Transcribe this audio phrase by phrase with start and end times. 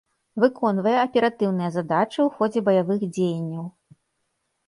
[0.43, 3.65] Выконвае аператыўныя задачы ў ходзе баявых дзеянняў.